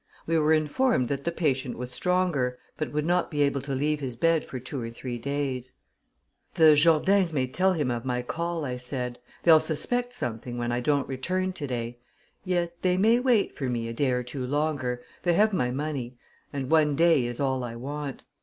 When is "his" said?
3.99-4.15